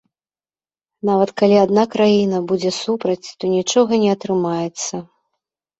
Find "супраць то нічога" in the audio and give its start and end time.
2.81-3.91